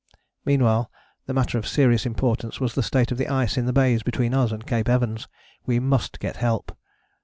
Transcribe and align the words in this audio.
Meanwhile 0.45 0.89
the 1.27 1.33
matter 1.35 1.59
of 1.59 1.67
serious 1.67 2.07
importance 2.07 2.59
was 2.59 2.73
the 2.73 2.81
state 2.81 3.11
of 3.11 3.19
the 3.19 3.27
ice 3.27 3.55
in 3.55 3.67
the 3.67 3.71
bays 3.71 4.01
between 4.01 4.33
us 4.33 4.51
and 4.51 4.65
Cape 4.65 4.89
Evans: 4.89 5.27
we 5.67 5.79
must 5.79 6.19
get 6.19 6.37
help. 6.37 6.75